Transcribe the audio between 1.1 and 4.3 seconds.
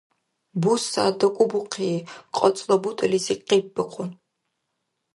дакӀубухъи, кьацӀла бутӀализи къиббухъун.